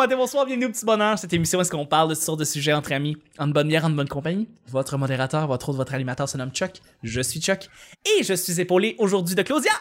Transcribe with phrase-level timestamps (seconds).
[0.00, 1.18] matin, bonsoir, bienvenue au Petit Bonheur.
[1.18, 3.84] Cette émission, est-ce qu'on parle de toutes sortes de sujets entre amis, en bonne bière,
[3.84, 4.48] en bonne compagnie?
[4.68, 6.80] Votre modérateur, votre autre, votre animateur se nomme Chuck.
[7.02, 7.68] Je suis Chuck.
[8.06, 9.72] Et je suis épaulé aujourd'hui de Claudia.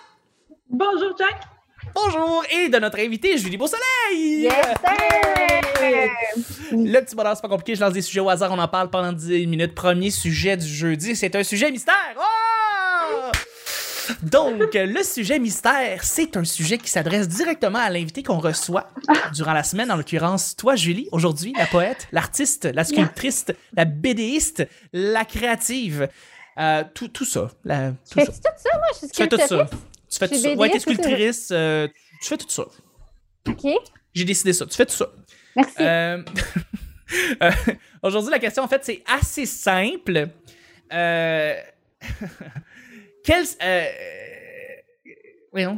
[0.69, 1.37] Bonjour, Chuck.
[1.95, 2.43] Bonjour.
[2.51, 4.41] Et de notre invité, Julie Beausoleil.
[4.41, 6.09] Yes, sir!
[6.73, 7.75] Le Petit Bonheur, c'est pas compliqué.
[7.75, 8.51] Je lance des sujets au hasard.
[8.51, 9.73] On en parle pendant 10 minutes.
[9.73, 11.95] Premier sujet du jeudi, c'est un sujet mystère.
[12.17, 12.58] Oh!
[14.23, 18.89] Donc, le sujet mystère, c'est un sujet qui s'adresse directement à l'invité qu'on reçoit
[19.33, 24.67] durant la semaine, en l'occurrence toi, Julie, aujourd'hui, la poète, l'artiste, la sculptrice, la BDiste,
[24.93, 26.07] la créative,
[26.57, 27.50] euh, tout, tout ça.
[27.64, 28.25] la- tout ça.
[28.25, 28.69] Fais-tu tout ça?
[28.77, 29.45] Moi, je suis Tu fais tout ça.
[29.47, 29.79] sculptrice.
[30.11, 30.53] Tu fais Je tout ça.
[30.55, 31.87] Ouais, t'es sculptrice, euh,
[32.22, 32.64] tu fais tout ça.
[33.47, 33.72] OK.
[34.14, 34.66] J'ai décidé ça.
[34.66, 35.08] Tu fais tout ça.
[35.55, 35.73] Merci.
[35.80, 36.22] Euh,
[38.03, 40.30] Aujourd'hui, la question, en fait, c'est assez simple.
[40.94, 41.53] Euh...
[43.30, 43.45] Quel.
[43.61, 43.85] Euh...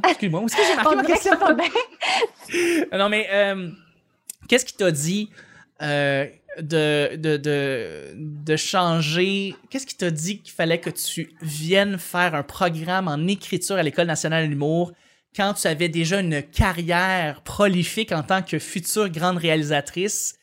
[0.08, 0.42] Excuse-moi.
[0.42, 1.40] Où est-ce que j'ai marqué On ma dirait que question?
[1.40, 2.98] ça va bien.
[2.98, 3.70] Non, mais euh,
[4.48, 5.30] qu'est-ce qui t'a dit
[5.82, 6.28] euh,
[6.60, 9.56] de, de, de, de changer?
[9.70, 13.84] Qu'est-ce qui t'a dit qu'il fallait que tu viennes faire un programme en écriture à
[13.84, 14.92] l'École nationale de l'humour
[15.36, 20.36] quand tu avais déjà une carrière prolifique en tant que future grande réalisatrice?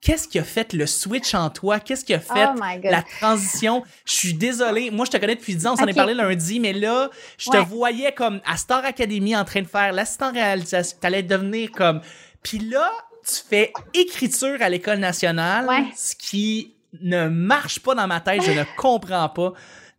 [0.00, 1.78] Qu'est-ce qui a fait le switch en toi?
[1.78, 2.84] Qu'est-ce qui a fait Oh God.
[2.90, 3.82] la transition?
[4.06, 4.90] Je suis désolée.
[4.90, 5.72] Moi, je te connais depuis 10 ans.
[5.74, 9.44] On s'en est parlé lundi, mais là, je te voyais comme à Star Academy en
[9.44, 10.96] train de faire l'assistant réalisation.
[11.00, 12.00] T'allais devenir comme.
[12.42, 12.90] Puis là,
[13.26, 15.84] tu fais écriture à l'école nationale, Ouais.
[15.94, 18.42] ce qui ne marche pas dans ma tête.
[18.42, 19.52] Je ne comprends pas.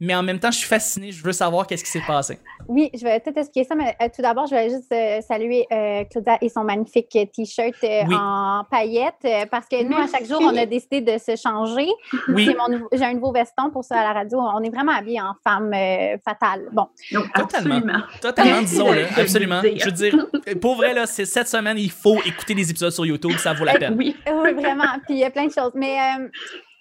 [0.03, 1.11] Mais en même temps, je suis fasciné.
[1.11, 2.39] Je veux savoir qu'est-ce qui s'est passé.
[2.67, 5.67] Oui, je vais tout expliquer ça, mais euh, tout d'abord, je vais juste euh, saluer
[5.71, 8.15] euh, Claudia et son magnifique T-shirt euh, Oui.
[8.17, 11.87] en paillettes, euh, parce que nous, à chaque jour, on a décidé de se changer.
[12.29, 12.49] Oui,
[12.93, 14.39] J'ai un nouveau veston pour ça à la radio.
[14.39, 16.67] On est vraiment habillés en femme euh, fatale.
[16.71, 17.75] Bon, Donc, Totalement.
[17.75, 17.99] absolument.
[18.21, 19.05] totalement, disons-le.
[19.19, 19.61] Absolument.
[19.63, 20.27] Je veux dire,
[20.59, 23.33] pour vrai, là, c'est cette semaine, il faut écouter des épisodes sur YouTube.
[23.37, 23.95] Ça vaut la peine.
[23.97, 24.15] Oui.
[24.33, 24.85] oui, vraiment.
[25.05, 25.71] Puis il y a plein de choses.
[25.75, 26.27] Mais euh,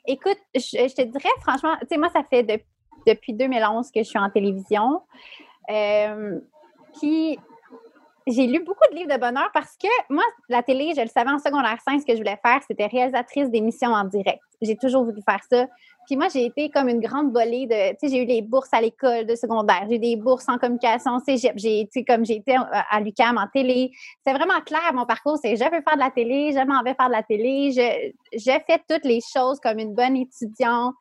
[0.07, 2.61] écoute, je, je te dirais franchement, tu sais, moi, ça fait de-
[3.07, 5.03] depuis 2011 que je suis en télévision.
[5.71, 6.39] Euh,
[6.99, 7.39] puis
[8.27, 11.31] j'ai lu beaucoup de livres de bonheur parce que moi, la télé, je le savais
[11.31, 14.43] en secondaire 5, ce que je voulais faire, c'était réalisatrice d'émissions en direct.
[14.61, 15.67] J'ai toujours voulu faire ça.
[16.07, 17.91] Puis moi, j'ai été comme une grande volée de.
[17.93, 19.87] Tu sais, j'ai eu les bourses à l'école de secondaire.
[19.89, 21.53] J'ai eu des bourses en communication cégep.
[21.57, 23.91] J'ai, tu sais, comme j'ai été à à l'UQAM en télé.
[24.27, 25.39] C'est vraiment clair, mon parcours.
[25.41, 27.71] C'est je veux faire de la télé, je m'en vais faire de la télé.
[27.73, 30.95] Je, je fais toutes les choses comme une bonne étudiante,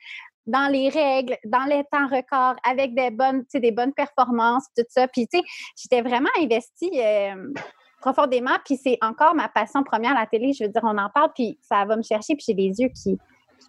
[0.50, 5.08] dans les règles, dans les temps records, avec des bonnes, des bonnes performances, tout ça.
[5.08, 5.44] Puis, tu sais,
[5.78, 7.54] j'étais vraiment investie euh,
[8.02, 8.58] profondément.
[8.66, 10.54] Puis, c'est encore ma passion première, la télé.
[10.54, 12.90] Je veux dire, on en parle, puis ça va me chercher, puis j'ai les yeux
[12.90, 13.18] qui,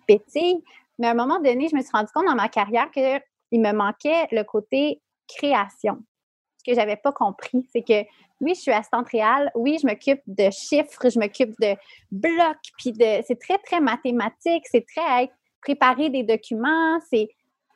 [0.06, 0.62] pétillent.
[0.98, 3.72] Mais à un moment donné, je me suis rendu compte dans ma carrière qu'il me
[3.72, 5.98] manquait le côté création.
[6.58, 8.06] Ce que j'avais pas compris, c'est que
[8.40, 11.74] oui, je suis assistante réelle, oui, je m'occupe de chiffres, je m'occupe de
[12.12, 15.30] blocs, puis de c'est très, très mathématique, c'est très
[15.62, 17.28] préparer des documents, c'est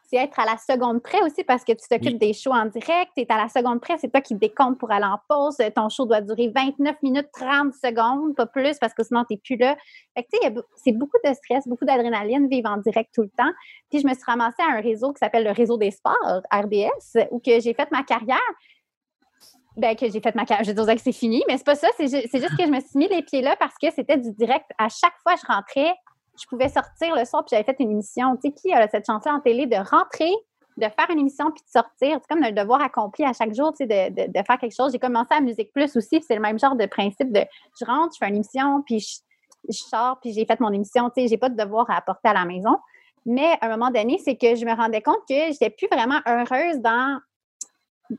[0.06, 2.18] c'est être à la seconde près aussi parce que tu t'occupes Oui.
[2.18, 4.92] des shows en direct, tu es à la seconde près, c'est toi qui décompte pour
[4.92, 9.02] aller en pause, ton show doit durer 29 minutes 30 secondes, pas plus parce que
[9.02, 9.76] sinon tu n'es plus là.
[10.14, 13.30] Fait que tu sais, c'est beaucoup de stress, beaucoup d'adrénaline, vivre en direct tout le
[13.30, 13.50] temps.
[13.90, 17.26] Puis je me suis ramassée à un réseau qui s'appelle le Réseau des sports, RDS,
[17.30, 18.38] où que j'ai fait ma carrière.
[19.76, 20.64] Ben, que j'ai fait ma carrière.
[20.64, 21.88] Je dire que c'est fini, mais c'est pas ça.
[21.96, 24.66] C'est juste que je me suis mis les pieds là parce que c'était du direct.
[24.78, 25.94] À chaque fois que je rentrais,
[26.40, 28.36] je pouvais sortir le soir puis j'avais fait une émission.
[28.36, 30.32] Tu sais, qui a cette chance-là en télé de rentrer,
[30.76, 32.18] de faire une émission puis de sortir?
[32.20, 34.92] C'est comme le devoir accompli à chaque jour, tu sais, de, de- faire quelque chose.
[34.92, 37.40] J'ai commencé à Musique Plus aussi, c'est le même genre de principe de
[37.78, 39.18] je rentre, je fais une émission, puis je,
[39.68, 41.10] je sors, puis j'ai fait mon émission.
[41.10, 42.76] Tu sais, j'ai pas de devoir à apporter à la maison.
[43.26, 46.20] Mais à un moment donné, c'est que je me rendais compte que j'étais plus vraiment
[46.26, 47.18] heureuse dans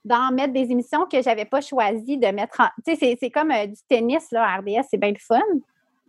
[0.04, 2.66] d'en mettre des émissions que j'avais pas choisi de mettre en.
[2.86, 5.40] Tu sais, c'est- c'est comme euh, du tennis, là, à RDS, c'est bien le fun.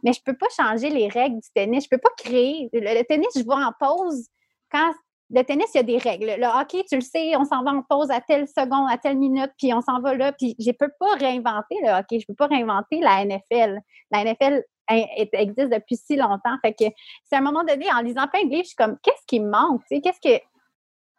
[0.02, 1.84] Mais je peux pas changer les règles du tennis.
[1.84, 2.68] Je peux pas créer.
[2.72, 4.28] Le, tennis, je vois en pause.
[4.70, 4.92] Quand
[5.30, 6.34] le tennis, il y a des règles.
[6.38, 9.16] Le hockey, tu le sais, on s'en va en pause à telle seconde, à telle
[9.16, 10.32] minute, puis on s'en va là.
[10.32, 12.20] Puis je peux pas réinventer le hockey.
[12.20, 13.80] Je peux pas réinventer la NFL.
[14.10, 16.56] La NFL existe depuis si longtemps.
[16.62, 16.84] Fait que
[17.24, 19.40] c'est à un moment donné, en lisant plein de livres, je suis comme, qu'est-ce qui
[19.40, 19.82] me manque?
[19.90, 20.42] Qu'est-ce que.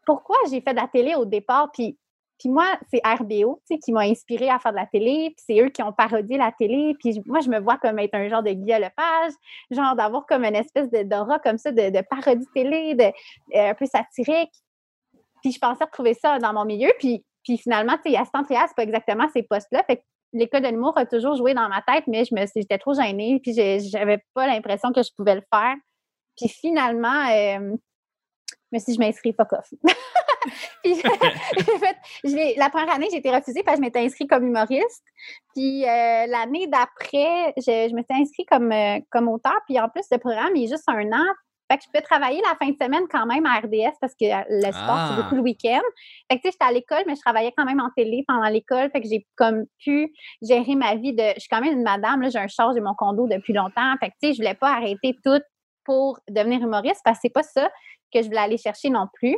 [0.06, 1.70] Pourquoi j'ai fait de la télé au départ?
[1.74, 1.98] Puis
[2.40, 5.34] puis moi, c'est RBO tu sais, qui m'a inspiré à faire de la télé.
[5.36, 6.96] Puis c'est eux qui ont parodié la télé.
[7.00, 8.72] Puis moi, je me vois comme être un genre de Guy
[9.72, 13.86] genre d'avoir comme une espèce d'aura comme ça, de, parodie télé, de, euh, un peu
[13.86, 14.54] satirique.
[15.42, 16.92] Puis je pensais retrouver ça dans mon milieu.
[17.00, 17.24] Puis,
[17.58, 19.84] finalement, tu sais, assistante réelle, c'est pas exactement ces postes-là.
[19.86, 20.02] Fait que
[20.34, 23.40] l'école de l'humour a toujours joué dans ma tête, mais je me j'étais trop gênée.
[23.42, 23.54] Puis
[23.90, 25.76] j'avais pas l'impression que je pouvais le faire.
[26.36, 27.76] Puis finalement, euh,
[28.50, 29.74] je me suis dit, je m'inscris, fuck off.
[30.84, 34.30] puis, en fait, je la première année, j'ai été refusée parce que je m'étais inscrite
[34.30, 35.04] comme humoriste.
[35.56, 39.58] Puis euh, l'année d'après, je, je me suis inscrite comme, euh, comme auteur.
[39.68, 41.26] Puis en plus, le programme il est juste un an.
[41.70, 44.24] Fait que je peux travailler la fin de semaine quand même à RDS parce que
[44.26, 45.20] le sport, c'est Ah.
[45.22, 45.82] beaucoup le week-end.
[46.32, 48.48] Fait que tu sais, j'étais à l'école, mais je travaillais quand même en télé pendant
[48.48, 48.90] l'école.
[48.92, 51.24] Fait que j'ai comme pu gérer ma vie de.
[51.36, 53.94] Je suis quand même une madame, là, j'ai un char, j'ai mon condo depuis longtemps.
[54.00, 55.42] Fait que tu sais, je voulais pas arrêter tout
[55.84, 57.70] pour devenir humoriste parce que c'est pas ça
[58.14, 59.36] que je voulais aller chercher non plus.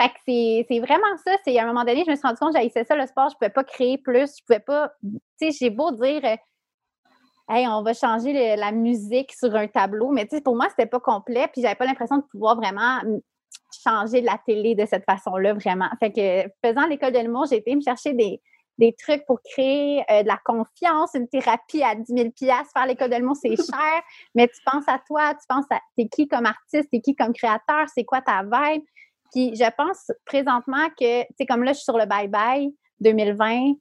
[0.00, 1.36] Fait que c'est c'est vraiment ça.
[1.44, 3.30] C'est à un moment donné, je me suis rendu compte que j'haïssais ça, le sport.
[3.30, 4.36] Je pouvais pas créer plus.
[4.38, 4.92] Je pouvais pas.
[5.02, 6.20] Tu sais, j'ai beau dire.
[6.24, 6.36] euh,
[7.48, 10.66] Hey, on va changer le- la musique sur un tableau, mais tu sais, pour moi,
[10.70, 12.98] c'était pas complet, puis j'avais pas l'impression de pouvoir vraiment
[13.84, 15.88] changer la télé de cette façon-là, vraiment.
[16.00, 18.40] Fait que, faisant l'école de l'humour, j'ai été me chercher des,
[18.78, 22.32] des trucs pour créer euh, de la confiance, une thérapie à 10 000
[22.74, 24.02] Faire l'école de l'humour, c'est cher,
[24.34, 27.32] mais tu penses à toi, tu penses à t'es qui comme artiste, t'es qui comme
[27.32, 28.82] créateur, c'est quoi ta vibe?
[29.32, 33.74] Puis je pense présentement que, tu sais, comme là, je suis sur le bye-bye 2020,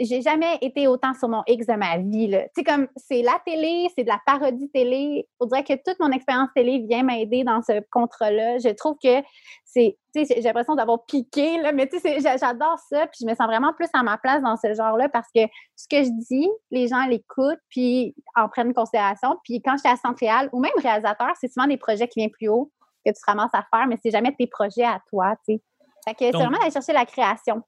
[0.00, 2.30] j'ai jamais été autant sur mon X de ma vie.
[2.30, 5.28] Tu sais, comme c'est la télé, c'est de la parodie télé.
[5.38, 8.58] On dirait que toute mon expérience télé vient m'aider dans ce contrat-là.
[8.58, 9.22] Je trouve que
[9.64, 13.06] c'est, tu sais, j'ai l'impression d'avoir piqué, là, mais tu sais, j'adore ça.
[13.06, 15.42] Puis je me sens vraiment plus à ma place dans ce genre-là parce que
[15.76, 19.36] ce que je dis, les gens l'écoutent, puis en prennent considération.
[19.44, 22.48] Puis quand j'étais à Centréal, ou même réalisateur, c'est souvent des projets qui viennent plus
[22.48, 22.70] haut
[23.04, 25.62] que tu te ramasses à faire, mais c'est jamais tes projets à toi, tu sais.
[26.06, 27.62] Fait que c'est vraiment aller chercher la création.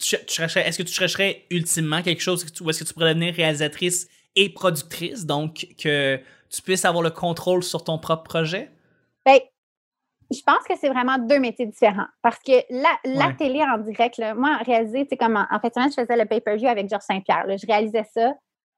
[0.00, 4.48] Est-ce que tu chercherais ultimement quelque chose où est-ce que tu pourrais devenir réalisatrice et
[4.48, 6.20] productrice, donc que
[6.50, 8.70] tu puisses avoir le contrôle sur ton propre projet?
[9.26, 9.38] Ben,
[10.30, 12.06] je pense que c'est vraiment deux métiers différents.
[12.22, 13.36] Parce que la, la Ouais.
[13.36, 16.26] télé en direct, là, moi, réaliser, tu sais, comme en, en fait, je faisais le
[16.26, 17.46] pay-per-view avec Georges Saint-Pierre.
[17.48, 18.34] Je réalisais ça.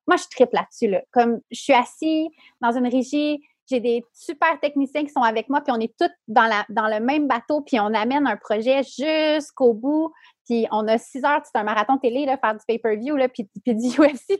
[0.06, 0.88] Moi, je triple là-dessus.
[0.88, 1.02] Là.
[1.12, 2.28] Comme je suis assis
[2.60, 6.10] dans une régie, j'ai des super techniciens qui sont avec moi, puis on est tous
[6.28, 10.12] dans, la, dans le même bateau, puis on amène un projet jusqu'au bout.
[10.46, 13.74] Puis on a six heures, c'est un marathon télé, là, faire du pay-per-view, puis, puis
[13.74, 14.36] du UFC.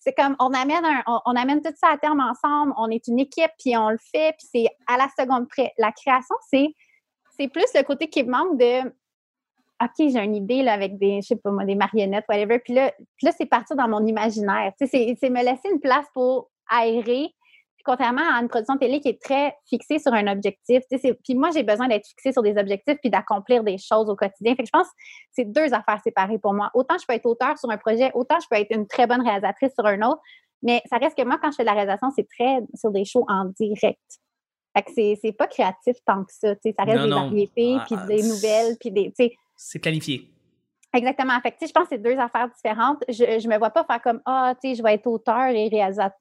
[0.00, 3.18] C'est comme, on amène, un- on, amène tout ça à terme ensemble, on est une
[3.18, 5.72] équipe, puis on le fait, puis c'est à la seconde près.
[5.76, 6.68] La création, c'est,
[7.36, 8.88] c'est plus le côté qui me manque de,
[9.82, 12.58] OK, j'ai une idée là, avec des, je sais pas moi, des marionnettes, whatever.
[12.58, 14.72] Puis là, là c'est partir dans mon imaginaire.
[14.78, 17.34] C'est me laisser une place pour aérer.
[17.84, 20.80] Contrairement à une production télé qui est très fixée sur un objectif.
[20.90, 23.78] Tu sais, c'est- puis moi, j'ai besoin d'être fixée sur des objectifs puis d'accomplir des
[23.78, 24.54] choses au quotidien.
[24.54, 24.94] Fait que je pense que
[25.32, 26.70] c'est deux affaires séparées pour moi.
[26.74, 29.22] Autant je peux être auteur sur un projet, autant je peux être une très bonne
[29.22, 30.20] réalisatrice sur un autre.
[30.62, 33.04] Mais ça reste que moi, quand je fais de la réalisation, c'est très sur des
[33.06, 33.98] shows en direct.
[34.76, 36.54] Fait que c'est, c'est pas créatif tant que ça.
[36.56, 36.74] tu sais.
[36.78, 37.22] Ça reste Non, des non.
[37.24, 39.12] variétés, Ah, puis ah, des nouvelles, puis des.
[39.56, 40.28] C'est planifié.
[40.92, 41.40] Exactement.
[41.40, 42.98] Fait que, tu sais, je pense que c'est deux affaires différentes.
[43.08, 45.68] Je ne me vois pas faire comme Ah, tu sais, je vais être auteur et
[45.68, 46.18] réalisateur.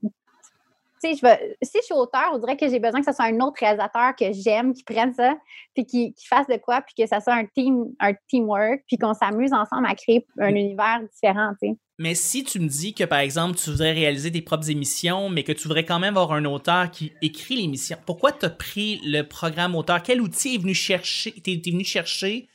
[1.01, 3.25] Sais, je vais, si je suis auteur, on dirait que j'ai besoin que ce soit
[3.25, 5.37] un autre réalisateur que j'aime, qui prenne ça,
[5.73, 8.97] puis qui, qui fasse de quoi, puis que ça soit un team, un teamwork, puis
[8.97, 11.77] qu'on s'amuse ensemble à créer un univers différent, tu sais.
[12.01, 15.43] Mais si tu me dis que, par exemple, tu voudrais réaliser tes propres émissions, mais
[15.43, 19.01] que tu voudrais quand même avoir un auteur qui écrit l'émission, pourquoi tu as pris
[19.03, 20.01] le programme auteur?
[20.01, 22.47] Quel outil est venu chercher, t'es, t'es venu chercher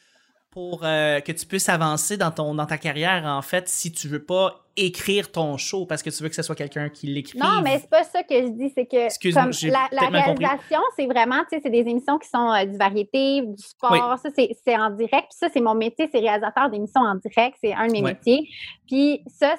[0.55, 4.07] pour euh, que tu puisses avancer dans, ton, dans ta carrière, en fait, si tu
[4.07, 7.41] veux pas écrire ton show parce que tu veux que ce soit quelqu'un qui l'écrive?
[7.43, 11.07] Non, mais c'est pas ça que je dis, c'est que comme la, la réalisation, c'est
[11.07, 13.99] vraiment, tu sais, c'est des émissions qui sont euh, du variété, du sport, Oui.
[14.23, 17.75] ça c'est en direct, puis ça c'est mon métier, c'est réalisateur d'émissions en direct, c'est
[17.75, 18.13] un de mes Ouais.
[18.15, 18.49] métiers.
[18.87, 19.57] Puis ça,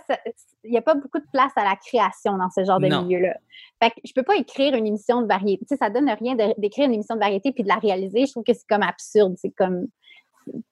[0.64, 3.36] il n'y a pas beaucoup de place à la création dans ce genre de milieu-là.
[3.84, 6.36] Fait que je peux pas écrire une émission de variété, tu sais, ça donne rien
[6.58, 9.36] d'écrire une émission de variété puis de la réaliser, je trouve que c'est comme absurde,
[9.38, 9.88] c'est comme,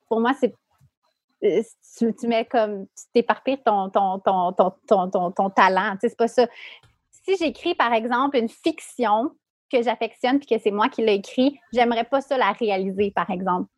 [0.09, 0.53] pour moi, c'est
[1.43, 1.61] euh,
[1.97, 4.53] tu, tu mets comme tu t'éparpilles ton, ton, ton,
[4.87, 5.93] ton, ton, talent.
[5.93, 6.47] Tu sais, c'est pas ça.
[7.11, 9.31] Si j'écris, par exemple, une fiction
[9.71, 13.29] que j'affectionne puis que c'est moi qui l'ai écrit, j'aimerais pas ça la réaliser, par
[13.29, 13.69] exemple.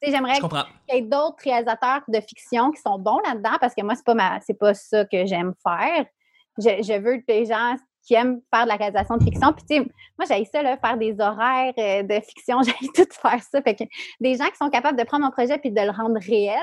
[0.00, 3.74] Tu sais, j'aimerais qu'il y ait d'autres réalisateurs de fiction qui sont bons là-dedans parce
[3.74, 6.06] que moi, c'est pas ma c'est pas ça que j'aime faire.
[6.58, 9.52] Je, je veux des gens qui aiment faire de la réalisation de fiction.
[9.52, 12.58] Puis, tu sais, moi, j'ai ça, là, faire des horaires euh, de fiction.
[12.62, 13.60] J'ai tout faire ça.
[13.62, 13.84] Fait que
[14.20, 16.58] des gens qui sont capables de prendre mon projet puis de le rendre réel,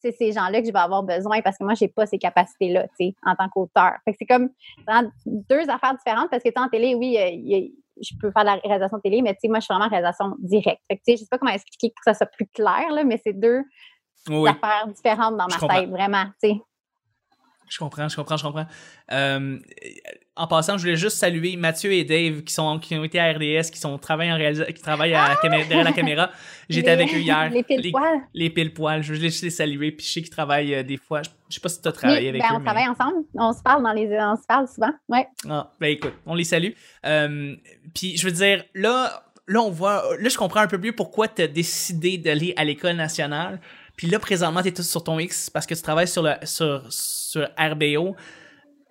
[0.00, 2.84] c'est ces gens-là que je vais avoir besoin parce que moi, j'ai pas ces capacités-là,
[2.98, 3.94] tu sais, en tant qu'auteur.
[4.04, 4.48] Fait que c'est comme
[5.26, 7.68] deux affaires différentes parce que, tu en télé, oui, euh, il y a-
[8.00, 9.90] je peux faire de la réalisation télé, mais tu sais, moi, je suis vraiment en
[9.90, 10.80] réalisation directe.
[10.88, 13.02] Fait que, tu sais, je sais pas comment expliquer que ça soit plus clair, là,
[13.02, 13.62] mais c'est deux
[14.28, 16.54] Oui, affaires différentes dans ma tête, vraiment, tu sais.
[17.68, 18.66] je comprends, je comprends, je comprends.
[19.10, 19.58] Euh,
[20.38, 23.30] en passant, je voulais juste saluer Mathieu et Dave qui, sont, qui ont été à
[23.32, 26.30] RDS, qui, sont, travaillent, en réalisa- qui travaillent à camé- derrière la caméra.
[26.68, 26.96] J'étais Ah!
[26.96, 27.50] Les- avec eux hier.
[27.50, 28.20] Les pile poils.
[28.34, 29.02] les pile poils.
[29.02, 29.92] Je voulais juste les saluer.
[29.92, 31.22] Puis je sais qu'ils travaillent euh, des fois.
[31.22, 32.54] Je, je sais pas si tu as travaillé Oui, avec ben, eux.
[32.54, 33.24] on mais- travaille ensemble.
[33.34, 34.92] On se parle dans les on se parle souvent.
[35.08, 35.26] Ouais.
[35.48, 36.70] Ah, ben écoute, on les salue.
[37.04, 37.54] Euh,
[37.94, 41.26] puis je veux dire, là, là, on voit, là, je comprends un peu mieux pourquoi
[41.28, 43.60] tu as décidé d'aller à l'école nationale.
[43.96, 46.34] Puis là, présentement, tu es tout sur ton X parce que tu travailles sur le
[46.44, 48.14] sur, sur RBO.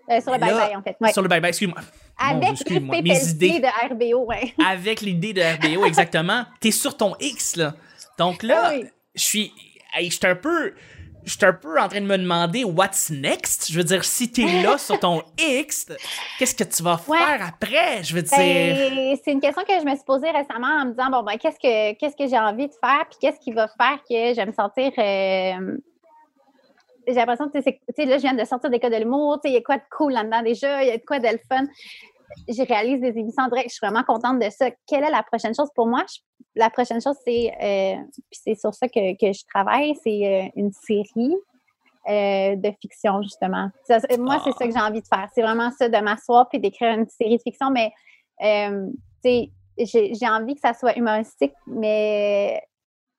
[0.09, 0.95] Euh, sur le bye-bye, en fait.
[1.01, 1.11] Ouais.
[1.11, 1.81] Sur le bye-bye, excuse-moi.
[2.17, 4.53] Avec l'idée de RBO, ouais.
[4.65, 6.45] Avec l'idée de RBO, exactement.
[6.61, 7.73] tu es sur ton X, là.
[8.17, 8.73] Donc là,
[9.15, 9.53] je suis.
[9.99, 10.73] je suis un peu
[11.27, 13.69] je suis un peu en train de me demander what's next.
[13.69, 15.87] Je veux dire, si tu es là sur ton X,
[16.39, 18.01] qu'est-ce que tu vas faire après?
[18.03, 18.37] Je veux dire.
[18.37, 21.37] Ben, c'est une question que je me suis posée récemment en me disant bon ben
[21.37, 24.35] qu'est-ce que qu'est-ce que j'ai envie de faire, puis qu'est-ce qui va faire que je
[24.35, 24.91] vais me sentir.
[24.97, 25.77] Euh,
[27.07, 29.57] j'ai l'impression que tu sais, là, je viens de sortir d'école de l'humour, il y
[29.57, 31.65] a quoi de cool là-dedans déjà, il y a de quoi de le fun?
[32.49, 33.69] Je réalise des émissions en direct.
[33.69, 34.69] Je suis vraiment contente de ça.
[34.85, 35.69] Quelle est la prochaine chose?
[35.73, 36.03] Pour moi?
[36.57, 40.71] la prochaine chose, c'est, euh, puis c'est sur ça que, je travaille, c'est euh, une
[40.71, 41.35] série
[42.09, 43.69] euh, de fiction, justement.
[44.19, 45.27] moi, c'est ça que j'ai envie de faire.
[45.33, 47.91] C'est vraiment ça, de m'asseoir puis d'écrire une série de fiction, mais
[49.21, 52.61] j'ai, j'ai envie que ça soit humoristique, mais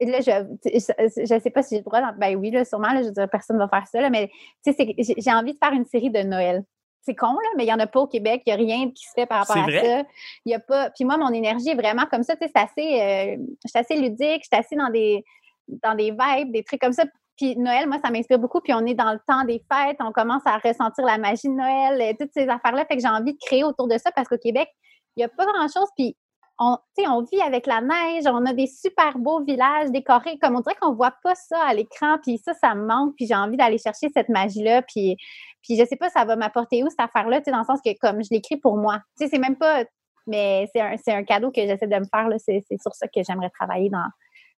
[0.00, 2.00] là, je ne sais pas si j'ai le droit.
[2.12, 4.30] Ben oui, là, sûrement, là, je veux personne ne va faire ça, mais
[4.66, 6.64] j'ai envie de faire une série de Noël
[7.08, 8.42] c'est con, là, mais il n'y en a pas au Québec.
[8.44, 10.02] Il n'y a rien qui se fait par rapport à ça.
[10.44, 10.90] Il y a pas.
[10.90, 12.34] Puis moi, mon énergie est vraiment comme ça.
[12.40, 13.00] C'est assez.
[13.00, 15.24] Euh, je suis assez ludique, je suis assez dans des,
[15.68, 17.04] dans des vibes, des trucs comme ça.
[17.36, 18.60] Puis Noël, moi, ça m'inspire beaucoup.
[18.60, 21.54] Puis on est dans le temps des fêtes, on commence à ressentir la magie de
[21.54, 22.84] Noël, et toutes ces affaires-là.
[22.84, 24.68] Fait que j'ai envie de créer autour de ça parce qu'au Québec,
[25.16, 25.88] il n'y a pas grand-chose.
[25.96, 26.16] Puis
[26.58, 30.38] on, on vit avec la neige, on a des super beaux villages décorés.
[30.40, 32.18] Comme on dirait qu'on ne voit pas ça à l'écran.
[32.22, 33.14] Puis ça, ça me manque.
[33.16, 34.82] Puis j'ai envie d'aller chercher cette magie-là.
[34.82, 35.16] Puis
[35.62, 38.22] puis je sais pas, ça va m'apporter où cette affaire-là, dans le sens que comme
[38.22, 39.00] je l'écris pour moi.
[39.16, 39.84] C'est même pas.
[40.26, 42.28] Mais c'est un, cadeau que j'essaie de me faire.
[42.38, 44.06] C'est sur ça que j'aimerais travailler dans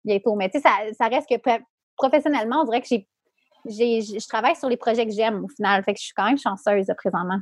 [0.03, 0.35] bientôt.
[0.35, 1.59] Mais tu sais, ça, ça, reste que
[1.95, 3.07] professionnellement, on dirait que j'ai.
[4.01, 5.83] Je travaille sur les projets que j'aime au final.
[5.83, 7.39] Fait que je suis quand même chanceuse présentement.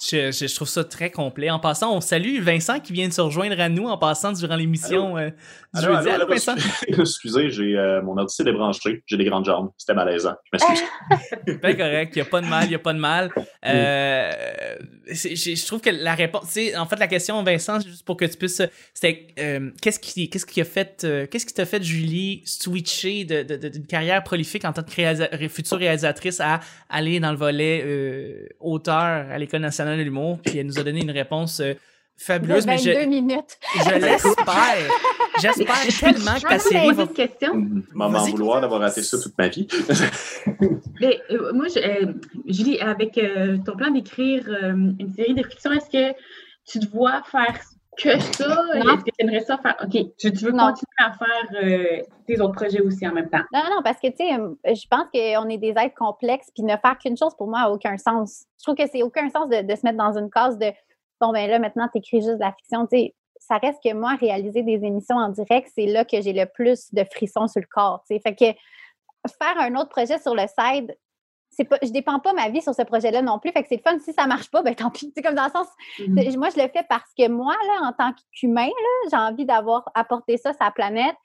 [0.00, 1.50] Je, trouve ça très complet.
[1.50, 4.56] En passant, on salue Vincent qui vient de se rejoindre à nous en passant durant
[4.56, 5.30] l'émission euh,
[5.74, 6.08] du jeudi.
[6.08, 6.56] Allô, Vincent?
[6.88, 9.04] Excusez, j'ai euh, mon ordi s'est débranché.
[9.06, 9.70] J'ai des grandes jambes.
[9.76, 10.34] C'était malaisant.
[10.52, 10.88] Je m'excuse.
[11.62, 12.12] Bien correct.
[12.16, 12.64] Il n'y a pas de mal.
[12.64, 13.30] Il n'y a pas de mal.
[13.64, 14.32] Euh,
[15.06, 16.58] je trouve que la réponse...
[16.76, 18.60] En fait, la question, Vincent, juste pour que tu puisses...
[18.92, 19.28] C'était
[19.80, 21.06] qu'est-ce qui, qu'est-ce qui a fait...
[21.30, 25.78] qu'est-ce qui t'a fait, Julie, switcher d'une de, de, carrière prolifique en tant que future
[25.78, 26.58] réalisatrice à
[26.88, 28.96] aller dans le volet auteur
[29.30, 29.81] à l'École nationale?
[29.84, 31.74] De l'humour, puis elle nous a donné une réponse euh,
[32.16, 32.66] fabuleuse.
[32.66, 33.58] mais je, minutes.
[33.74, 34.90] Je l'espère.
[35.40, 37.06] J'espère tellement que ta série va...
[37.06, 37.66] question.
[37.94, 39.66] Maman vouloir d'avoir raté ça toute ma vie.
[41.00, 42.12] mais, euh, moi, je, euh,
[42.46, 43.20] Julie, avec
[43.64, 46.16] ton plan d'écrire une série de fictions, est-ce que
[46.66, 47.58] tu te vois faire
[47.96, 48.56] que ça?
[48.74, 49.76] Est-ce que tu aimerais ça faire?
[49.82, 53.42] OK, tu, veux continuer à faire euh, tes autres projets aussi en même temps?
[53.52, 56.64] Non, non, parce que, tu sais, euh, je pense qu'on est des êtres complexes, puis
[56.64, 58.44] ne faire qu'une chose, pour moi, n'a aucun sens.
[58.58, 60.72] Je trouve que c'est aucun sens de, se mettre dans une case de,
[61.20, 62.86] bon, ben là, maintenant, tu écris juste de la fiction.
[62.86, 66.32] Tu sais, ça reste que moi, réaliser des émissions en direct, c'est là que j'ai
[66.32, 68.20] le plus de frissons sur le corps, tu sais.
[68.20, 68.58] Fait que
[69.28, 70.96] faire un autre projet sur le side,
[71.68, 73.52] pas, je dépends pas ma vie sur ce projet-là non plus.
[73.52, 73.98] Fait que c'est le fun.
[73.98, 75.12] Si ça marche pas, ben tant pis.
[75.16, 75.68] C'est comme dans le sens,
[75.98, 76.38] mm-hmm.
[76.38, 78.68] moi, je le fais parce que moi, là, en tant qu'humain,
[79.10, 81.16] j'ai envie d'avoir apporté ça à la planète.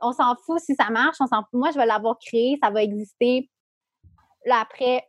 [0.00, 1.16] On s'en fout si ça marche.
[1.20, 3.50] On s'en Moi, je vais l'avoir créé, ça va exister.
[4.44, 5.04] Là, après,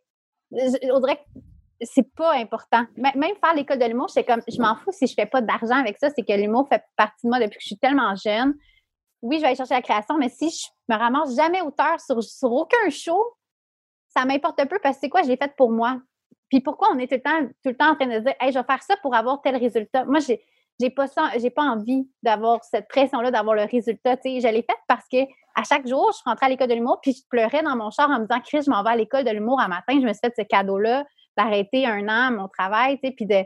[0.51, 1.41] je, dirais que
[1.81, 2.85] c'est pas important.
[2.95, 5.75] Même faire l'école de l'humour, c'est comme, je m'en fous si je fais pas d'argent
[5.75, 6.09] avec ça.
[6.15, 8.53] C'est que l'humour fait partie de moi depuis que je suis tellement jeune.
[9.21, 12.21] Oui, je vais aller chercher la création, mais si je me ramasse jamais auteur sur,
[12.21, 13.23] sur aucun show,
[14.15, 15.99] ça m'importe peu parce que c'est quoi, j'ai fait pour moi?
[16.49, 18.51] Puis pourquoi on est tout le temps, tout le temps en train de dire, hey,
[18.51, 20.05] je vais faire ça pour avoir tel résultat?
[20.05, 20.43] Moi, j'ai,
[20.79, 21.05] j'ai pas
[21.37, 24.17] j'ai pas envie d'avoir cette pression-là, d'avoir le résultat.
[24.23, 25.23] Je l'ai faite parce que
[25.55, 28.09] à chaque jour, je rentrais à l'école de l'humour, puis je pleurais dans mon char
[28.09, 29.93] en me disant, Chris, je m'en vais à l'école de l'humour un matin.
[29.99, 31.05] Je me suis fait ce cadeau-là
[31.37, 33.43] d'arrêter un an mon travail, tu puis de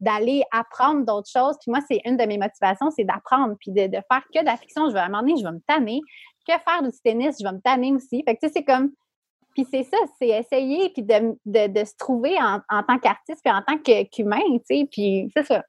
[0.00, 1.56] d'aller apprendre d'autres choses.
[1.62, 4.44] Puis moi, c'est une de mes motivations, c'est d'apprendre, puis de, de, faire que de
[4.44, 4.88] la fiction.
[4.88, 6.00] Je vais à un moment donné, je vais me tanner.
[6.46, 8.22] Que faire du tennis, je vais me tanner aussi.
[8.26, 8.90] Fait que, tu sais, c'est comme,
[9.54, 13.52] puis c'est ça, c'est essayer puis de, de, se trouver en, en tant qu'artiste puis
[13.52, 14.88] en tant qu'humain, tu sais.
[14.90, 15.62] Puis c'est ça.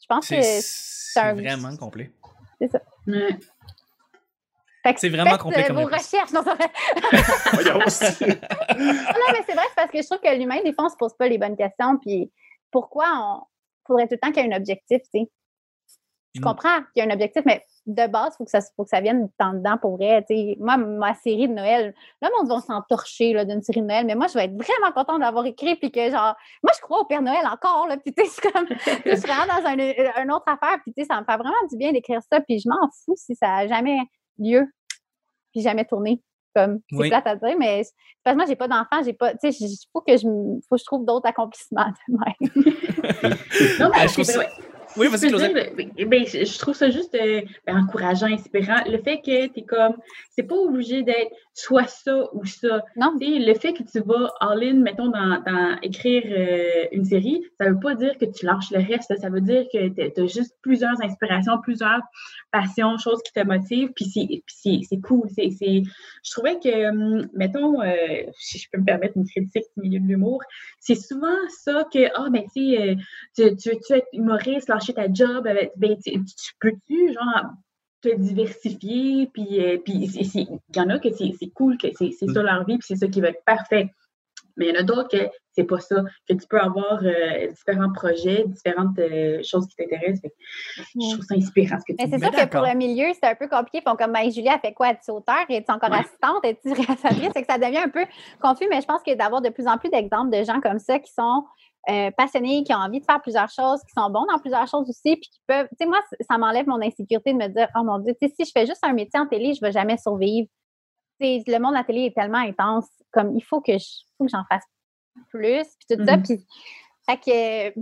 [0.00, 2.12] Je pense que c'est vraiment complet.
[2.60, 2.80] C'est ça.
[4.96, 6.32] C'est vraiment complet comme vos recherches.
[6.32, 6.54] Non, non,
[7.76, 11.14] mais c'est vrai, c'est parce que je trouve que l'humain, des fois, on se pose
[11.16, 11.98] pas les bonnes questions.
[11.98, 12.30] Puis
[12.70, 13.42] pourquoi on
[13.86, 15.30] faudrait tout le temps qu'il y ait un objectif, tu sais.
[16.38, 16.44] Je mm.
[16.44, 16.78] comprends?
[16.94, 19.00] Qu'il y a un objectif, mais de base, il faut, que ça, faut que ça
[19.00, 20.24] vienne temps dedans pour vrai.
[20.58, 24.26] Moi, ma série de Noël, là, on va s'entorcher d'une série de Noël, mais moi,
[24.28, 25.76] je vais être vraiment contente d'avoir écrit.
[25.76, 27.88] Puis que, genre, moi, je crois au Père Noël encore.
[27.88, 28.66] Là, puis, tu sais, comme,
[29.06, 30.78] je suis vraiment dans un, une autre affaire.
[30.82, 32.40] Puis, tu sais, ça me fait vraiment du bien d'écrire ça.
[32.40, 33.98] Puis, je m'en fous si ça n'a jamais
[34.38, 34.66] lieu,
[35.52, 36.22] puis jamais tourné.
[36.54, 37.82] Comme, c'est plate à dire, mais
[38.24, 40.26] parce que moi, j'ai pas d'enfant, j'ai pas, tu sais, il faut que je,
[40.68, 43.36] faut que je trouve d'autres accomplissements de même.
[43.80, 45.30] non, mais je trouve Oui, vas-y,
[46.06, 48.78] ben, je trouve ça juste euh, ben, encourageant, inspirant.
[48.86, 49.96] Le fait que tu es comme,
[50.30, 52.82] c'est pas obligé d'être soit ça ou ça.
[52.96, 53.16] Non.
[53.20, 57.68] Tu le fait que tu vas all-in, mettons, dans, dans écrire euh, une série, ça
[57.68, 59.12] veut pas dire que tu lâches le reste.
[59.20, 62.00] Ça veut dire que tu as juste plusieurs inspirations, plusieurs
[62.52, 65.28] passions, choses qui te motivent, puis c'est- puis c'est c'est cool.
[65.34, 65.82] C'est- c'est-
[66.24, 70.00] Je trouvais que, hum, mettons, euh, si je peux me permettre une critique du milieu
[70.00, 70.40] de l'humour,
[70.80, 72.94] c'est souvent ça que, ah, ben, tu sais, euh,
[73.36, 77.50] tu, tu veux-tu être humoriste, lâcher ta job, ben, tu, tu peux-tu, genre,
[78.00, 82.28] te diversifier, puis, euh, il y en a que c'est c'est cool, que c'est c'est
[82.28, 83.90] ça leur vie, puis c'est ça qui va être parfait.
[84.56, 87.46] Mais il y en a d'autres que c'est pas ça, que tu peux avoir euh,
[87.48, 90.30] différents projets, différentes euh, choses qui t'intéressent.
[90.76, 92.10] Je trouve ça inspirant ce que tu Mais dis.
[92.24, 93.78] c'est sûr que pour le milieu, c'est un peu compliqué.
[93.84, 94.90] Ils font comme, ben, Julie, elle fait quoi?
[94.90, 95.44] Es-tu auteur?
[95.48, 95.98] Es-tu encore Ouais.
[96.00, 96.44] assistante?
[96.44, 97.30] Es-tu réalisatrice?
[97.34, 98.04] C'est que ça devient un peu
[98.40, 100.98] confus, mais je pense que d'avoir de plus en plus d'exemples de gens comme ça
[100.98, 101.44] qui sont
[101.90, 104.88] euh, passionnés, qui ont envie de faire plusieurs choses, qui sont bons dans plusieurs choses
[104.88, 105.68] aussi, puis qui peuvent.
[105.70, 108.34] Tu sais, moi, ça m'enlève mon insécurité de me dire, oh mon Dieu, tu sais,
[108.38, 110.48] si je fais juste un métier en télé, je ne vais jamais survivre.
[111.20, 114.04] Tu sais, le monde de la télé est tellement intense, comme il faut que je-
[114.16, 114.64] faut que j'en fasse
[115.30, 116.16] plus, puis tout ça.
[116.16, 116.22] Mhm.
[116.22, 116.46] Puis,
[117.08, 117.16] fait
[117.74, 117.80] que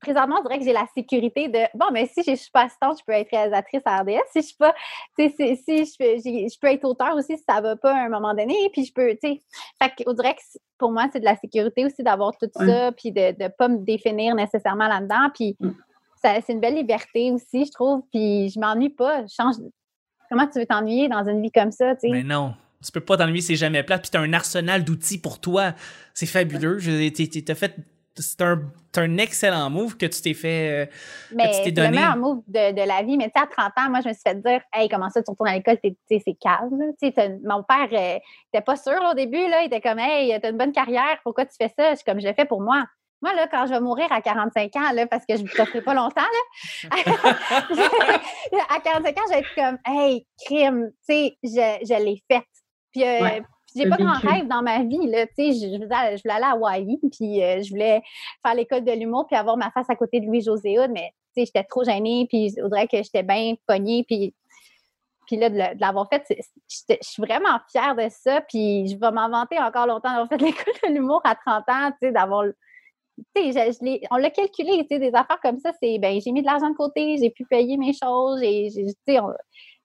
[0.00, 2.98] présentement, on dirait que j'ai la sécurité de bon, mais si je suis pas assistante,
[2.98, 4.20] je peux être réalisatrice à RDS.
[4.32, 4.74] Si je suis pas,
[5.18, 7.76] tu sais, si, si je, peux- j'ai- je peux être auteur aussi si ça va
[7.76, 8.54] pas à un moment donné.
[8.72, 9.42] Puis je peux, tu sais.
[9.82, 10.40] Fait qu'on dirait que
[10.78, 12.66] pour moi, c'est de la sécurité aussi d'avoir tout Ouais.
[12.66, 15.30] ça, puis de ne pas me définir nécessairement là-dedans.
[15.34, 15.70] Puis Mm.
[16.22, 18.02] c'est une belle liberté aussi, je trouve.
[18.12, 19.22] Puis je m'ennuie pas.
[19.26, 19.56] Je change.
[20.30, 22.08] Comment tu veux t'ennuyer dans une vie comme ça, tu sais?
[22.08, 22.54] Mais non.
[22.84, 23.98] Tu peux pas t'ennuyer, c'est jamais plat.
[23.98, 25.72] Puis t'as un arsenal d'outils pour toi.
[26.14, 26.78] C'est fabuleux.
[27.46, 27.76] T'as fait.
[28.16, 28.60] C'est un,
[28.96, 30.70] un excellent move que tu t'es fait.
[30.70, 30.86] euh,
[31.34, 31.90] Mais tu t'es c'est le donné.
[31.96, 33.16] meilleur move de, de la vie.
[33.16, 35.22] Mais tu sais, à 30 ans, moi, je me suis fait dire Hey, comment ça,
[35.22, 36.92] tu retournes à l'école, c'est calme.
[37.44, 38.18] mon père euh,
[38.52, 39.48] était pas sûr là, au début.
[39.48, 41.90] Là, il était comme Hey, t'as une bonne carrière, pourquoi tu fais ça?
[41.92, 42.84] Je suis comme je le fais pour moi.
[43.22, 45.80] Moi, là, quand je vais mourir à 45 ans, là, parce que je ne ferai
[45.80, 46.90] pas longtemps, là,
[48.68, 51.48] à 45 ans, je vais être comme Hey, crime, tu sais, je,
[51.86, 52.44] je l'ai faite.
[52.92, 53.42] Puis, euh, Ouais,
[53.76, 55.76] j'ai pas grand rêve dans ma vie, là, tu sais, je, je
[56.22, 58.02] voulais aller- à Hawaï, puis euh, je voulais
[58.44, 61.46] faire l'école de l'humour, puis avoir ma face à côté de Louis-José mais tu sais,
[61.46, 64.34] j'étais trop gênée, puis je voudrais que j'étais bien pognée, puis,
[65.26, 69.30] puis là, de, l'avoir fait, je suis vraiment fière de ça, puis je vais m'en
[69.30, 72.44] vanter encore longtemps d'avoir fait l'école de l'humour à 30 ans, tu sais, d'avoir...
[73.36, 75.98] Tu sais, je- je l'ai- on l'a calculé, tu sais, des affaires comme ça, c'est,
[75.98, 78.70] ben, j'ai mis de l'argent de côté, j'ai pu payer mes choses, tu
[79.06, 79.32] sais, on-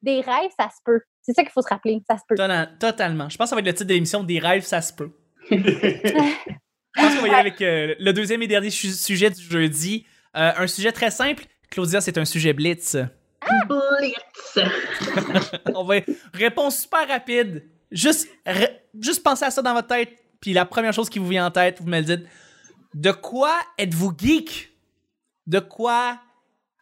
[0.02, 1.00] des rêves, ça se peut.
[1.22, 2.36] C'est ça qu'il faut se rappeler, ça se peut.
[2.80, 3.30] Totalement.
[3.30, 5.12] Je pense que ça va être le titre de l'émission Des rêves, ça se peut.
[5.52, 9.42] Je pense qu'on va y aller avec euh, le deuxième et dernier su- sujet du
[9.42, 10.06] jeudi.
[10.36, 11.46] Euh, un sujet très simple.
[11.70, 12.98] Claudia, c'est un sujet blitz.
[13.68, 14.60] Blitz!
[15.76, 15.96] On va
[16.34, 17.70] réponse super rapide.
[17.92, 18.28] Juste,
[19.00, 20.10] juste pensez à ça dans votre tête.
[20.42, 22.26] Puis la première chose qui vous vient en tête, vous me le dites.
[22.94, 24.72] De quoi êtes-vous geek?
[25.46, 26.20] De quoi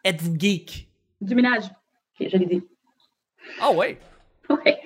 [0.04, 0.88] êtes-vous geek?
[1.20, 1.64] Du ménage.
[2.18, 2.62] Ok, je l'ai dit.
[3.60, 3.98] Ah ouais.
[4.50, 4.78] Ouais.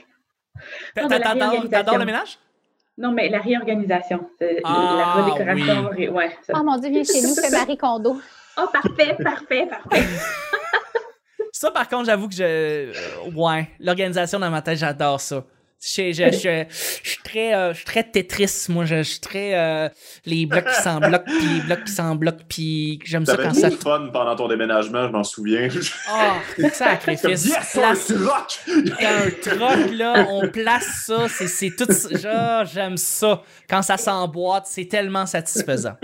[0.96, 2.38] La T'adores le ménage?
[2.99, 4.29] Non, mais la réorganisation.
[4.38, 5.88] c'est- Ah, la redécoration.
[5.90, 6.53] ré- Ouais, ça.
[6.57, 8.20] Oh mon Dieu, viens chez nous, fais Marie Kondo.
[8.59, 10.05] Oh, parfait, parfait, parfait.
[11.53, 12.42] Ça, par contre, j'avoue que je.
[12.42, 12.92] euh,
[13.35, 15.44] ouais, l'organisation dans ma tête, j'adore ça.
[15.83, 16.64] Je, je, je,
[17.03, 18.85] je suis très, euh, je suis très Tetris, moi.
[18.85, 19.55] Je, je suis très.
[19.59, 19.88] euh,
[20.27, 23.53] les blocs qui s'en bloquent, puis les blocs qui s'en bloquent, puis j'aime ça quand
[23.53, 23.71] du ça.
[23.71, 25.69] fun pendant ton déménagement, je m'en souviens.
[26.12, 27.23] Oh, sacrifice.
[27.47, 31.87] yes, Place- un troc, là, on place ça, c'est, tout.
[32.19, 33.43] Genre, j'aime ça.
[33.69, 35.95] Quand ça s'emboîte, c'est tellement satisfaisant.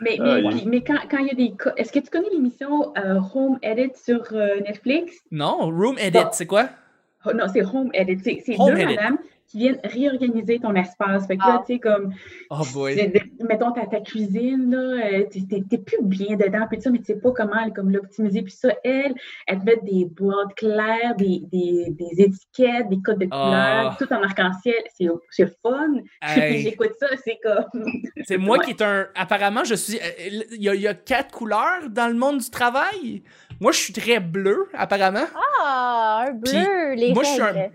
[0.00, 1.72] Mais, Ah, mais, puis- mais quand, quand il y a des cas.
[1.76, 5.12] Est-ce que tu connais l'émission euh, Home Edit sur euh, Netflix?
[5.32, 6.28] Non, Room Edit, Bon.
[6.32, 6.68] c'est quoi?
[7.26, 8.18] Oh, non, c'est Home Edit.
[8.44, 8.84] C'est deux Edit.
[8.96, 11.26] madames qui viennent réorganiser ton espace.
[11.26, 11.64] Fait que là, Ah.
[11.66, 12.14] tu sais, comme.
[12.50, 13.12] Oh boy.
[13.46, 14.78] Mettons, ta, ta cuisine, là,
[15.18, 18.40] euh, t'es- plus bien dedans, puis ça, mais tu sais pas comment comme l'optimiser.
[18.40, 19.14] Puis ça, elle,
[19.46, 23.36] elle te met des boîtes claires, des, des, des étiquettes, des codes de Ah.
[23.44, 24.82] couleurs, tout en arc-en-ciel.
[24.96, 25.94] C'est c'est fun.
[26.22, 26.62] Hey.
[26.62, 27.84] J'écoute ça, c'est comme.
[28.26, 28.64] C'est moi Ouais.
[28.64, 29.06] qui est un.
[29.14, 29.98] Apparemment, je suis.
[29.98, 33.22] euh, Il y, a, il y a quatre couleurs dans le monde du travail?
[33.60, 35.26] Moi, je suis très bleu, apparemment.
[35.62, 37.70] Ah, un bleu, les moi, je suis un-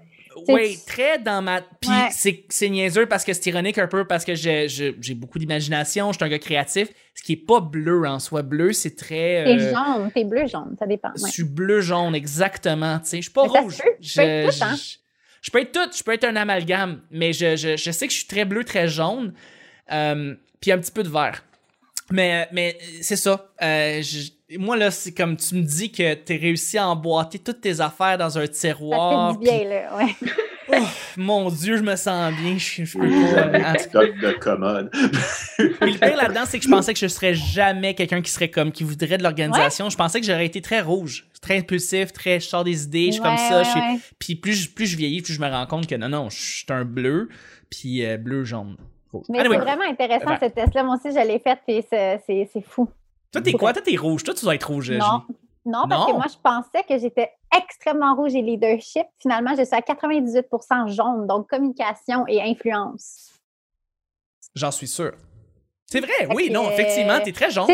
[0.47, 1.61] Oui, très dans ma.
[1.81, 2.43] Puis Ouais.
[2.49, 4.67] c'est, niaiseux parce que c'est ironique un peu parce que j'ai,
[5.15, 6.87] beaucoup d'imagination, je suis un gars créatif.
[7.15, 8.41] Ce qui est pas bleu en soi.
[8.41, 9.43] Bleu, c'est très.
[9.43, 11.09] T'es euh, jaune, t'es bleu-jaune, ça dépend.
[11.15, 12.99] Je suis bleu-jaune, exactement.
[12.99, 13.77] Tu sais, je suis pas Mais rouge.
[13.77, 14.75] tu peux être Je- tout, hein.
[14.75, 14.97] je-
[15.41, 18.13] Je peux être tout, je peux être un amalgame, mais je, je, je sais que
[18.13, 19.33] je suis très bleu, très jaune,
[19.91, 21.43] euh, puis un petit peu de vert.
[22.11, 23.49] Mais, mais c'est ça.
[23.61, 27.61] euh, je- moi, là, c'est comme tu me dis que tu réussi à emboîter toutes
[27.61, 29.37] tes affaires dans un Ça tiroir.
[29.37, 30.15] te fait du bien, là, ouais.
[31.17, 32.57] mon Dieu, je me sens bien.
[32.57, 33.69] Je, je peux pas.
[33.69, 33.99] en tout cas.
[34.05, 34.89] Doc de commode.
[34.91, 38.49] Puis le pire là-dedans, c'est que je pensais que je serais jamais quelqu'un qui serait
[38.49, 39.89] comme, qui voudrait de l'organisation.
[39.89, 43.11] Je pensais que j'aurais été très rouge, très impulsif, très, je sors des idées, je
[43.13, 43.57] suis comme ça.
[43.59, 43.99] ouais, je suis- ouais.
[44.19, 46.37] Puis plus, je- plus je vieillis, plus je me rends compte que non, non, je
[46.39, 47.29] suis un bleu,
[47.69, 48.77] puis euh, bleu, jaune,
[49.11, 49.25] rouge.
[49.29, 50.83] Mais Anyway, c'est vraiment intéressant, ce test-là.
[50.83, 52.87] Moi aussi, je l'ai fait, puis c'est fou.
[53.31, 53.73] toi, t'es quoi?
[53.73, 54.23] Toi, t'es rouge.
[54.23, 55.21] Toi, tu dois être rouge, Non.
[55.27, 55.37] Julie.
[55.65, 59.05] Non, parce que moi, je pensais que j'étais extrêmement rouge et leadership.
[59.19, 63.33] Finalement, je suis à 98% jaune, donc communication et influence.
[64.55, 65.11] J'en suis sûr.
[65.91, 67.67] C'est vrai, Fait oui, non, effectivement, t'es très jaune.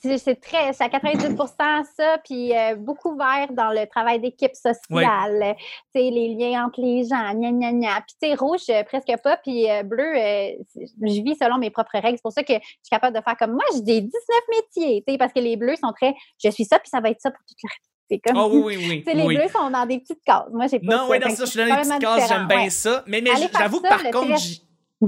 [0.00, 5.56] C'est- très, c'est à 98% ça, puis euh, beaucoup vert dans le travail d'équipe sociale,
[5.92, 8.00] tu sais, les liens entre les gens, gna gna gna.
[8.06, 11.98] Puis tu sais, rouge, euh, presque pas, puis euh, bleu, je vis selon mes propres
[11.98, 12.16] règles.
[12.16, 14.12] C'est pour ça que je suis capable de faire comme moi, j'ai des 19
[14.50, 17.10] métiers, tu sais, parce que les bleus sont très, je suis ça, puis ça va
[17.10, 18.20] être ça pour toute la vie.
[18.24, 19.04] Comme, Oh oui, oui, oui.
[19.04, 19.36] tu sais, les oui.
[19.36, 20.46] bleus sont dans des petites cases.
[20.52, 22.62] Moi, j'ai pas Non, oui, dans ça, je suis dans les petites cases, j'aime bien
[22.62, 22.70] ouais.
[22.70, 23.02] ça.
[23.08, 24.40] Mais, mais j'avoue que par contre,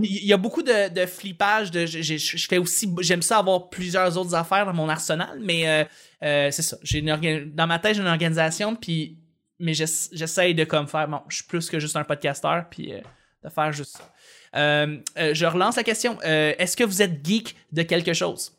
[0.02, 1.70] il y a beaucoup de, de flippage.
[1.70, 5.38] De, j'ai- j'ai- je fais aussi, j'aime ça avoir plusieurs autres affaires dans mon arsenal,
[5.42, 5.84] mais euh,
[6.22, 6.76] euh, c'est ça.
[6.82, 9.16] J'ai une dans ma tête, j'ai une organisation, puis
[9.58, 11.08] mais j'ess- j'essaye de comme faire.
[11.08, 13.00] Bon, je suis plus que juste un podcasteur, puis euh,
[13.44, 14.10] de faire juste ça.
[14.54, 16.20] Je relance la question.
[16.22, 18.52] Est-ce que vous êtes geek de quelque chose?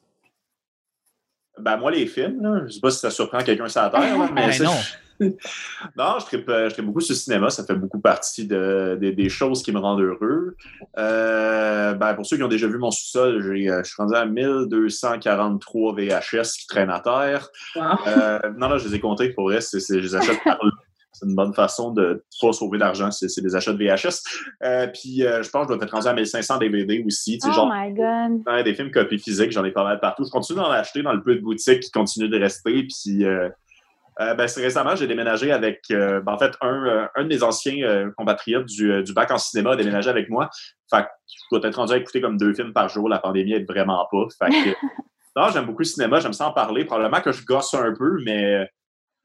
[1.59, 4.17] Ben, moi, les films, là, je sais pas si ça surprend quelqu'un sur la terre,
[4.33, 4.75] mais Ben non.
[5.97, 7.49] non, je tripe, euh, je tripe beaucoup sur le cinéma.
[7.49, 10.55] Ça fait beaucoup partie de, de- des choses qui me rendent heureux.
[10.97, 14.25] Euh, ben, pour ceux qui ont déjà vu mon sous-sol, euh, je suis rendu à
[14.25, 17.49] 1243 VHS qui traînent à terre.
[17.75, 17.83] Wow.
[18.07, 19.59] Euh, non, non, je les ai comptés pour vrai.
[19.61, 20.71] Je les achète par là.
[21.13, 23.11] C'est une bonne façon de pas sauver d'argent.
[23.11, 24.23] C'est, c'est des achats de VHS.
[24.63, 27.37] Euh, puis, euh, je pense que je dois être rendu à 1500 DVD aussi.
[27.37, 28.63] Tu sais, Oh genre, my God.
[28.63, 30.23] Des films copies physiques, j'en ai pas mal partout.
[30.25, 32.87] Je continue d'en acheter dans le peu de boutiques qui continuent de rester.
[32.87, 33.49] Puis, euh,
[34.19, 37.29] euh, ben, c'est récemment, j'ai déménagé avec, euh, ben, en fait, un, euh, un de
[37.29, 40.49] mes anciens euh, compatriotes du, du bac en cinéma a déménagé avec moi.
[40.89, 43.07] Fait que je dois être rendu à écouter comme deux films par jour.
[43.07, 44.25] La pandémie aide vraiment pas.
[44.37, 44.69] Fait que,
[45.35, 46.83] non, j'aime beaucoup le cinéma, j'aime ça en parler.
[46.83, 48.69] Probablement que je gosse un peu, mais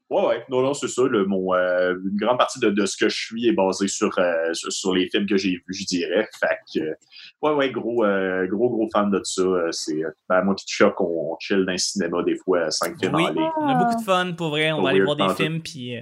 [0.09, 1.03] ouais, ouais, non, non, c'est ça.
[1.03, 4.17] le- mon, euh, une grande partie de, de ce que je suis est basée sur,
[4.19, 6.27] euh, sur, sur les films que j'ai vus, je dirais.
[6.39, 6.93] Fait que, euh,
[7.41, 9.41] ouais, ouais, gros, euh, gros, gros fan de ça.
[9.41, 12.69] Euh, C'est, ben, moi, qui te choque, on, on chill dans le cinéma des fois,
[12.71, 13.25] cinq films Oui.
[13.25, 13.49] en ligne.
[13.57, 14.71] On a beaucoup de fun, pour vrai.
[14.71, 16.01] On va aller voir des films, puis euh,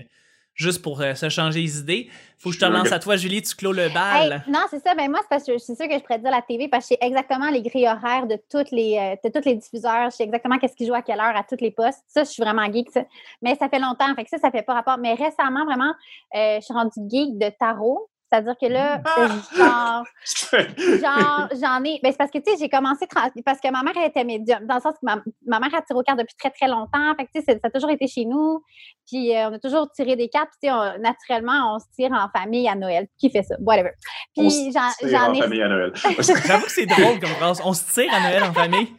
[0.55, 2.09] juste pour euh, se changer les idées.
[2.39, 3.41] Faut que je te gars- à toi, Julie.
[3.41, 4.43] Tu clôt le Hey, bal.
[4.47, 4.95] non, c'est ça.
[4.95, 6.87] Ben moi, c'est parce que c'est sûr que je pourrais te dire la TV parce
[6.87, 10.09] que je sais exactement les grilles horaires de toutes les, euh, de tous les diffuseurs.
[10.11, 12.03] Je sais exactement qu'est-ce qui joue à quelle heure à tous les postes.
[12.07, 12.89] Ça, je suis vraiment geek.
[12.91, 13.03] ça.
[13.41, 14.13] Mais ça fait longtemps.
[14.15, 14.97] Fait que ça, ça fait pas rapport.
[14.97, 15.93] Mais récemment, vraiment,
[16.35, 18.09] euh, je suis rendue geek de tarot.
[18.35, 19.27] C'est-à-dire que là, Ah!
[19.57, 20.05] genre,
[21.01, 21.99] genre, j'en ai.
[22.03, 23.05] Ben, c'est parce que, tu sais, j'ai commencé.
[23.45, 24.65] Parce que ma mère, elle était médium.
[24.65, 27.15] Dans le sens que ma, ma mère a tiré aux cartes depuis très, très longtemps.
[27.17, 28.61] Fait que, tu sais, ça a toujours été chez nous.
[29.07, 30.49] Puis, euh, on a toujours tiré des cartes.
[30.61, 33.07] Puis, tu sais, on- naturellement, on se tire en famille à Noël.
[33.17, 33.55] Qui fait ça?
[33.59, 33.91] Whatever.
[34.37, 35.41] On Puis, se j'en tire j'en en ai.
[35.41, 35.91] famille à Noël.
[36.19, 37.61] J'avoue que c'est drôle comme phrase.
[37.63, 38.93] On se tire à Noël en famille.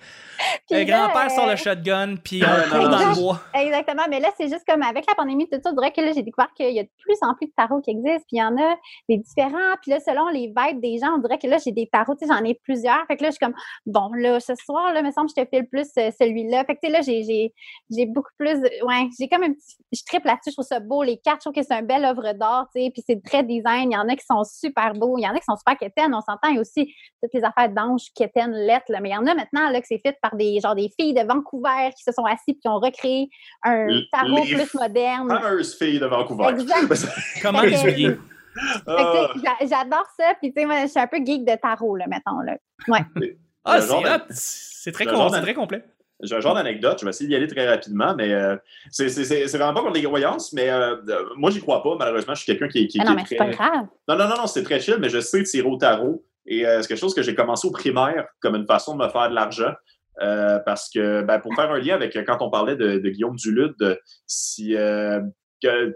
[0.70, 3.40] Le grand-père sort le shotgun, puis on court dans le bois.
[3.54, 4.02] Exactement.
[4.10, 6.22] Mais là, c'est juste comme avec la pandémie, tout ça, je dirais que là, j'ai
[6.22, 8.24] découvert qu'il y a de plus en plus de tarots qui existent.
[8.28, 8.76] Puis il y en a
[9.08, 9.76] des différents.
[9.82, 12.14] Puis là, selon les vibes des gens, on dirait que là, j'ai des tarots.
[12.14, 13.04] Tu sais, j'en ai plusieurs.
[13.06, 13.54] Fait que là, je suis comme,
[13.86, 16.64] bon, là, ce soir, là, me semble que je te file plus euh, celui-là.
[16.64, 17.52] Fait que tu sais, là, j'ai- j'ai
[17.90, 18.56] j'ai beaucoup plus.
[18.82, 19.76] Ouais, j'ai comme un petit.
[19.92, 20.50] Je triple là-dessus.
[20.50, 21.02] Je trouve ça beau.
[21.02, 22.68] Les cartes, je trouve que c'est un bel œuvre d'art.
[22.74, 23.90] Tu sais, puis c'est très design.
[23.90, 25.16] Il y en a qui sont super beaux.
[25.18, 26.14] Il y en a qui sont super quétaines.
[26.14, 26.48] On s'entend.
[26.48, 28.86] Il y a aussi toutes les affaires d'anges, quétaines, lettres.
[28.88, 29.00] Là.
[29.00, 31.14] Mais il y en a maintenant là, que c'est fait par des, genre, des filles
[31.14, 33.28] de Vancouver qui se sont assises puis qui ont recréé
[33.62, 35.28] un Les- tarot les plus moderne.
[35.28, 36.48] Fameuse fille de Vancouver.
[36.48, 37.08] Exact.
[37.42, 37.60] Comment
[38.86, 40.32] Ah, j'a- J'adore ça.
[40.40, 42.40] Puis, tu sais, moi, je suis un peu geek de tarot, là, mettons.
[42.40, 42.56] Là.
[43.64, 43.82] Ah, le
[44.30, 45.84] c'est très, très complet.
[46.22, 48.56] J'ai un genre d'anecdote, je vais essayer d'y aller très rapidement, mais euh,
[48.90, 49.08] c'est
[49.58, 50.96] vraiment pas contre les croyances, mais euh,
[51.36, 51.94] moi, j'y crois pas.
[51.98, 53.86] Malheureusement, je suis quelqu'un qui, qui, Ah qui non, est mais c'est très- pas grave.
[54.08, 56.24] Non, non, non, non, c'est très chill, mais je sais tirer au tarot.
[56.46, 59.10] Et euh, c'est quelque chose que j'ai commencé au primaire comme une façon de me
[59.10, 59.72] faire de l'argent.
[60.22, 63.10] Euh, parce que, ben, pour faire un lien avec euh, quand on parlait de, de
[63.10, 64.74] Guillaume Duluth, de si.
[64.76, 65.20] euh,
[65.64, 65.90] euh,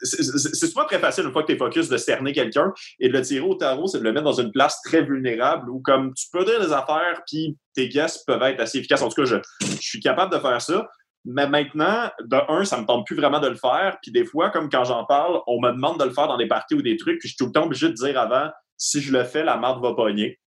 [0.00, 3.12] c'est souvent très facile une fois que tu es focus de cerner quelqu'un et de
[3.12, 6.12] le tirer au tarot, c'est de le mettre dans une place très vulnérable où comme
[6.14, 9.02] tu peux dire des affaires puis tes guesses peuvent être assez efficaces.
[9.02, 10.88] En tout cas, je, je suis capable de faire ça.
[11.24, 13.98] Mais maintenant, de un, ça me tente plus vraiment de le faire.
[14.02, 16.48] Puis des fois, comme quand j'en parle, on me demande de le faire dans des
[16.48, 19.00] parties ou des trucs, puis je suis tout le temps obligé de dire avant, si
[19.00, 20.40] je le fais, la marde va pogner.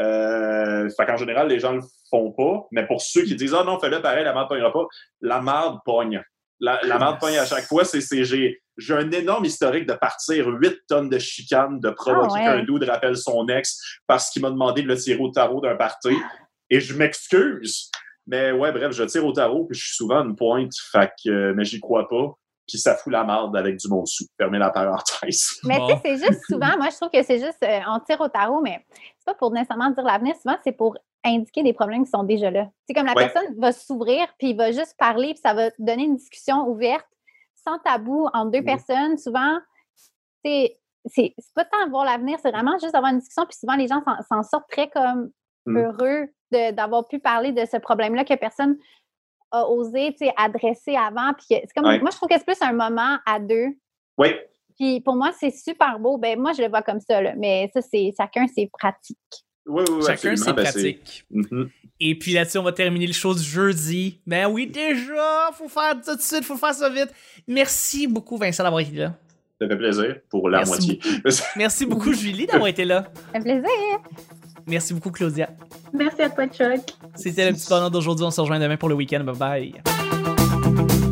[0.00, 1.80] Euh, fait qu'en général, les gens le
[2.10, 2.66] font pas.
[2.70, 4.86] Mais pour ceux qui disent, ah non, fais-le pareil, la marde pognera pas,
[5.20, 6.22] la marde pogne.
[6.60, 7.84] La, la marde pogne à chaque fois.
[7.84, 12.56] C'est, j'ai, j'ai un énorme historique de partir 8 tonnes de chicanes, de provoquer Ah
[12.56, 12.58] ouais.
[12.58, 15.76] qu'un dude rappelle son ex parce qu'il m'a demandé de le tirer au tarot d'un
[15.76, 16.16] party.
[16.70, 17.90] Et je m'excuse.
[18.26, 20.72] Mais ouais, bref, je tire au tarot, puis je suis souvent à une pointe.
[20.90, 22.32] Fait que, euh, mais j'y crois pas.
[22.66, 24.24] puis ça fout la marde avec du mot sous.
[24.36, 25.46] Fermez la parenthèse.
[25.64, 25.86] Mais Bon.
[25.88, 28.28] tu sais, c'est juste souvent, moi, je trouve que c'est juste, euh, on tire au
[28.28, 28.84] tarot, mais
[29.26, 30.34] pas pour nécessairement dire l'avenir.
[30.36, 32.68] Souvent, c'est pour indiquer des problèmes qui sont déjà là.
[32.86, 33.28] C'est comme la Ouais.
[33.30, 37.06] personne va s'ouvrir, puis il va juste parler, puis ça va donner une discussion ouverte,
[37.54, 38.64] sans tabou, entre deux Mhm.
[38.64, 39.18] personnes.
[39.18, 39.58] Souvent,
[40.44, 43.86] c'est c'est pas tant voir l'avenir, c'est vraiment juste avoir une discussion, puis souvent, les
[43.86, 45.30] gens s'en- sortent très comme
[45.66, 45.76] Mhm.
[45.76, 46.28] heureux
[46.72, 48.76] d'avoir pu parler de ce problème-là que personne
[49.52, 51.32] a osé adresser avant.
[51.34, 52.00] Puis c'est comme, Ouais.
[52.00, 53.68] moi, je trouve que c'est plus un moment à deux.
[54.18, 54.30] Oui,
[54.78, 56.18] Puis pour moi, c'est super beau.
[56.18, 57.32] Ben, moi, je le vois comme ça, là.
[57.36, 59.16] mais ça, c'est chacun ses pratiques.
[59.66, 60.52] oui, oui, oui, Chacun ses.
[60.52, 61.24] Ben, c'est- pratiques.
[61.30, 61.70] Mhm.
[61.98, 64.20] Et puis là-dessus, on va terminer le show du jeudi.
[64.26, 67.08] Ben oui, déjà, faut faire ça tout de suite, faut faire ça vite.
[67.48, 69.14] Merci beaucoup, Vincent, d'avoir été là.
[69.58, 71.00] Ça fait plaisir pour la Merci moitié.
[71.56, 73.06] Merci beaucoup, Julie, d'avoir été là.
[73.32, 73.70] Un plaisir.
[74.66, 75.48] Merci beaucoup, Claudia.
[75.94, 76.82] Merci à toi, Chuck.
[77.14, 78.26] C'était le petit bonheur d'aujourd'hui.
[78.26, 79.24] On se rejoint demain pour le week-end.
[79.24, 81.05] Bye bye.